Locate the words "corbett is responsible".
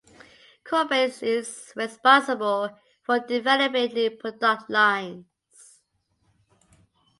0.63-2.75